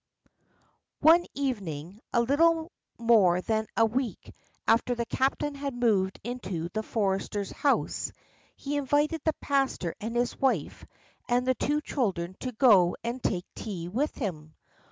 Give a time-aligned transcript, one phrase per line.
[1.01, 4.33] One evening, a little more than a week
[4.67, 8.11] after the captain had moved into the forester's house,
[8.55, 10.87] he invited the pastor and his wife
[11.29, 14.55] and the two children to go and take tea with him.